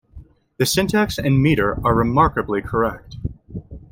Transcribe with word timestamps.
The 0.57 0.65
syntax 0.65 1.19
and 1.19 1.39
metre 1.43 1.79
are 1.85 1.93
remarkably 1.93 2.59
correct. 2.63 3.17